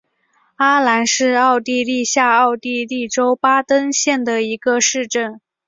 [0.55, 5.39] 阿兰是奥地利下奥地利州巴登县的一个市镇。